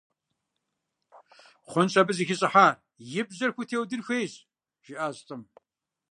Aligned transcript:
Хъунщ 1.69 1.93
абы 2.01 2.11
зэхищӀыхьар, 2.17 2.75
и 3.19 3.21
бжьэр 3.27 3.51
хутеудын 3.55 4.01
хуейщ,– 4.05 4.33
жиӀащ 4.85 5.17
лӏым. 5.25 5.41